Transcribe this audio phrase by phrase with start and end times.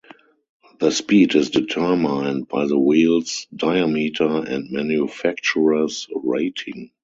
[0.79, 6.89] The speed is determined by the wheel's diameter and manufacturer's rating.